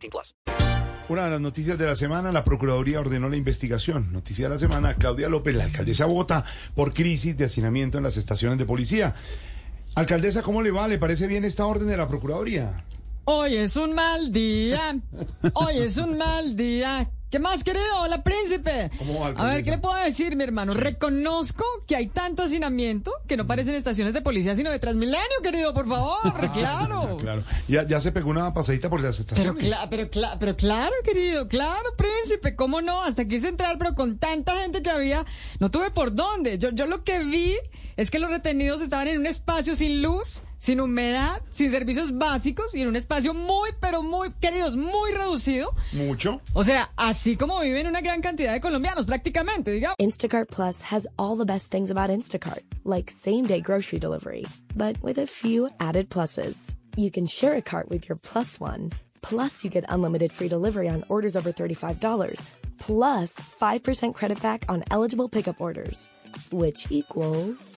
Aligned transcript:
18 0.00 0.10
plus. 0.10 0.34
Una 1.08 1.24
de 1.24 1.30
las 1.30 1.40
noticias 1.40 1.76
de 1.76 1.86
la 1.86 1.96
semana, 1.96 2.30
la 2.30 2.44
Procuraduría 2.44 3.00
ordenó 3.00 3.28
la 3.28 3.36
investigación. 3.36 4.12
Noticia 4.12 4.44
de 4.44 4.54
la 4.54 4.58
semana, 4.60 4.94
Claudia 4.94 5.28
López, 5.28 5.56
la 5.56 5.64
alcaldesa 5.64 6.06
vota 6.06 6.44
por 6.76 6.94
crisis 6.94 7.36
de 7.36 7.46
hacinamiento 7.46 7.98
en 7.98 8.04
las 8.04 8.16
estaciones 8.16 8.58
de 8.58 8.64
policía. 8.64 9.14
Alcaldesa, 9.96 10.42
¿cómo 10.42 10.62
le 10.62 10.70
va? 10.70 10.86
¿Le 10.86 10.98
parece 10.98 11.26
bien 11.26 11.44
esta 11.44 11.66
orden 11.66 11.88
de 11.88 11.96
la 11.96 12.06
Procuraduría? 12.06 12.84
Hoy 13.24 13.56
es 13.56 13.74
un 13.76 13.92
mal 13.92 14.30
día. 14.30 15.00
Hoy 15.54 15.78
es 15.78 15.96
un 15.96 16.16
mal 16.16 16.56
día. 16.56 17.10
¿Qué 17.30 17.38
más, 17.38 17.62
querido? 17.62 17.84
Hola, 18.00 18.24
príncipe. 18.24 18.90
¿Cómo 18.98 19.20
va, 19.20 19.28
A 19.28 19.44
ver? 19.46 19.62
¿qué 19.62 19.70
le 19.70 19.78
puedo 19.78 19.94
decir, 20.02 20.34
mi 20.34 20.42
hermano? 20.42 20.74
Reconozco 20.74 21.64
que 21.86 21.94
hay 21.94 22.08
tanto 22.08 22.42
hacinamiento 22.42 23.12
que 23.28 23.36
no 23.36 23.46
parecen 23.46 23.76
estaciones 23.76 24.14
de 24.14 24.20
policía, 24.20 24.56
sino 24.56 24.68
de 24.68 24.80
Transmilenio, 24.80 25.20
querido, 25.40 25.72
por 25.72 25.86
favor. 25.86 26.18
claro. 26.52 27.16
Claro. 27.20 27.42
Ya, 27.68 27.86
ya 27.86 28.00
se 28.00 28.10
pegó 28.12 28.30
una 28.30 28.52
pasadita 28.52 28.90
por 28.90 29.00
las 29.02 29.18
Pero, 29.18 29.52
estaciones. 29.52 29.64
cla- 29.64 29.86
pero, 29.90 30.10
cla- 30.10 30.36
pero 30.40 30.56
claro, 30.56 30.92
querido, 31.04 31.46
claro, 31.48 31.84
príncipe, 31.96 32.56
¿cómo 32.56 32.80
no? 32.80 33.02
Hasta 33.02 33.24
quise 33.26 33.48
entrar, 33.48 33.78
pero 33.78 33.94
con 33.94 34.18
tanta 34.18 34.56
gente 34.60 34.82
que 34.82 34.90
había, 34.90 35.24
no 35.60 35.70
tuve 35.70 35.90
por 35.90 36.14
dónde. 36.14 36.58
Yo, 36.58 36.70
yo 36.70 36.86
lo 36.86 37.04
que 37.04 37.20
vi 37.20 37.54
es 37.96 38.10
que 38.10 38.18
los 38.18 38.30
retenidos 38.30 38.80
estaban 38.80 39.06
en 39.08 39.18
un 39.18 39.26
espacio 39.26 39.76
sin 39.76 40.02
luz, 40.02 40.40
sin 40.60 40.78
humedad, 40.78 41.42
sin 41.50 41.72
servicios 41.72 42.16
básicos 42.16 42.74
y 42.74 42.82
en 42.82 42.88
un 42.88 42.96
espacio 42.96 43.32
muy, 43.32 43.70
pero 43.80 44.02
muy, 44.02 44.30
queridos, 44.40 44.76
muy 44.76 45.10
reducido. 45.12 45.74
Mucho. 45.92 46.40
O 46.52 46.62
sea, 46.62 46.90
así 46.96 47.36
como 47.36 47.58
viven 47.60 47.86
una 47.86 48.02
gran 48.02 48.20
cantidad 48.20 48.52
de 48.52 48.60
colombianos, 48.60 49.06
prácticamente, 49.06 49.72
digamos. 49.72 49.96
Instacart 49.98 50.48
Plus 50.50 50.82
has 50.82 51.08
all 51.18 51.36
the 51.36 51.46
best 51.46 51.70
things 51.70 51.90
about 51.90 52.10
Instacart, 52.10 52.62
like 52.84 53.10
same 53.10 53.44
day 53.46 53.60
grocery 53.60 53.98
delivery, 53.98 54.44
but 54.76 54.96
with 55.02 55.18
a 55.18 55.26
few 55.26 55.70
added 55.80 56.10
pluses. 56.10 56.70
You 56.96 57.10
can 57.10 57.26
share 57.26 57.56
a 57.56 57.62
cart 57.62 57.88
with 57.88 58.08
your 58.08 58.18
plus 58.18 58.60
one. 58.60 58.90
Plus, 59.22 59.64
you 59.64 59.70
get 59.70 59.84
unlimited 59.88 60.30
free 60.32 60.48
delivery 60.48 60.88
on 60.88 61.04
orders 61.08 61.36
over 61.36 61.52
$35. 61.52 62.42
Plus, 62.78 63.32
5% 63.60 64.14
credit 64.14 64.42
back 64.42 64.64
on 64.68 64.82
eligible 64.90 65.28
pickup 65.28 65.60
orders, 65.60 66.08
which 66.50 66.86
equals. 66.90 67.79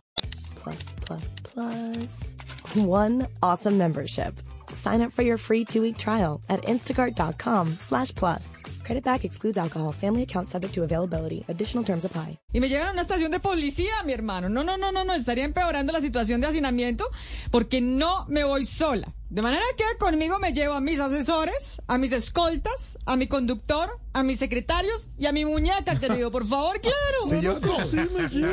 Plus. 1.53 2.35
One 2.75 3.27
awesome 3.41 3.77
membership. 3.77 4.33
Sign 4.73 5.01
up 5.01 5.11
for 5.11 5.23
your 5.23 5.37
free 5.37 5.65
two-week 5.65 5.97
trial 5.97 6.41
at 6.47 6.61
instacart.com 6.63 7.67
slash 7.79 8.13
plus. 8.15 8.61
Credit 8.83 9.03
back 9.03 9.25
excludes 9.25 9.57
alcohol. 9.57 9.91
Family 9.91 10.23
account 10.23 10.47
subject 10.47 10.73
to 10.73 10.83
availability. 10.83 11.43
Additional 11.49 11.83
terms 11.83 12.05
apply. 12.05 12.37
Y 12.53 12.59
me 12.59 12.69
llevan 12.69 12.87
a 12.87 12.91
una 12.91 13.01
estación 13.01 13.31
de 13.31 13.39
policía, 13.39 13.91
mi 14.05 14.13
hermano. 14.13 14.49
No, 14.49 14.63
no, 14.63 14.77
no, 14.77 14.91
no, 14.91 15.03
no. 15.03 15.13
Estaría 15.13 15.43
empeorando 15.43 15.91
la 15.91 15.99
situación 15.99 16.41
de 16.41 16.47
hacinamiento 16.47 17.05
porque 17.51 17.81
no 17.81 18.25
me 18.27 18.43
voy 18.43 18.65
sola. 18.65 19.13
De 19.31 19.41
manera 19.41 19.63
que 19.77 19.85
conmigo 19.97 20.39
me 20.39 20.51
llevo 20.51 20.73
a 20.73 20.81
mis 20.81 20.99
asesores, 20.99 21.81
a 21.87 21.97
mis 21.97 22.11
escoltas, 22.11 22.97
a 23.05 23.15
mi 23.15 23.27
conductor, 23.27 23.89
a 24.11 24.23
mis 24.23 24.39
secretarios 24.39 25.09
y 25.17 25.25
a 25.25 25.31
mi 25.31 25.45
muñeca, 25.45 25.97
querido. 25.97 26.29
Por 26.31 26.45
favor, 26.45 26.81
claro. 26.81 27.25
Se 27.27 27.39
lleva 27.39 27.59
todo. 27.61 27.77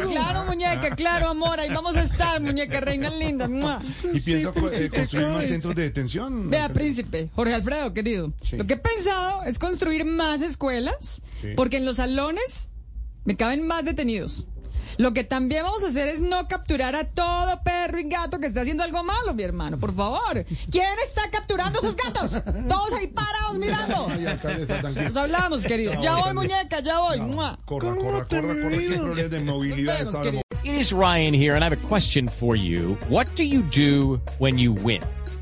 Claro, 0.08 0.44
muñeca, 0.44 0.94
claro, 0.94 1.28
amor. 1.30 1.58
Ahí 1.58 1.68
vamos 1.74 1.96
a 1.96 2.04
estar, 2.04 2.40
muñeca, 2.40 2.78
reina 2.78 3.10
linda. 3.10 3.48
¡Mua! 3.48 3.82
¿Y 4.12 4.20
piensa 4.20 4.52
co- 4.52 4.70
eh, 4.70 4.88
construir 4.88 5.26
más 5.26 5.46
centros 5.48 5.74
de 5.74 5.82
detención? 5.82 6.48
Vea, 6.48 6.72
príncipe, 6.72 7.28
Jorge 7.34 7.54
Alfredo, 7.54 7.92
querido. 7.92 8.32
Sí. 8.44 8.56
Lo 8.56 8.64
que 8.64 8.74
he 8.74 8.78
pensado 8.78 9.42
es 9.44 9.58
construir 9.58 10.04
más 10.04 10.42
escuelas, 10.42 11.20
Sí. 11.40 11.48
porque 11.56 11.78
en 11.78 11.86
los 11.86 11.96
salones 11.96 12.68
me 13.24 13.36
caben 13.36 13.66
más 13.66 13.84
detenidos. 13.84 14.46
Lo 14.98 15.12
que 15.12 15.22
también 15.22 15.62
vamos 15.62 15.84
a 15.84 15.88
hacer 15.88 16.08
es 16.08 16.20
no 16.20 16.48
capturar 16.48 16.96
a 16.96 17.04
todo 17.04 17.62
perro 17.62 18.00
y 18.00 18.08
gato 18.08 18.40
que 18.40 18.48
esté 18.48 18.60
haciendo 18.60 18.82
algo 18.82 19.04
malo, 19.04 19.32
mi 19.32 19.44
hermano, 19.44 19.78
por 19.78 19.94
favor. 19.94 20.44
¿Quién 20.70 20.92
está 21.06 21.30
capturando 21.30 21.80
sus 21.80 21.94
gatos? 21.94 22.32
Todos 22.68 22.92
ahí 22.92 23.06
parados 23.06 23.58
mirando. 23.58 24.08
Nos 25.00 25.16
hablamos, 25.16 25.64
querido. 25.64 25.92
Ya 26.02 26.16
voy, 26.16 26.34
muñeca, 26.34 26.80
ya 26.80 26.98
voy. 26.98 27.18
Corra, 27.64 27.94
corra, 27.94 27.94
corra, 27.94 28.26
corra. 28.26 28.26
¿Qué 28.26 28.96
problemas 28.96 29.30
de 29.30 29.40
movilidad. 29.40 30.08
It 30.64 30.74
is 30.74 30.92
Ryan 30.92 31.32
here, 31.32 31.54
and 31.54 31.64
I 31.64 31.68
have 31.68 31.72
a 31.72 31.88
question 31.88 32.28
for 32.28 32.56
you. 32.56 32.98
What 33.08 33.26
do 33.36 33.44
you 33.44 33.62
do 33.62 34.20
when 34.38 34.58
you 34.58 34.72
win? 34.72 35.00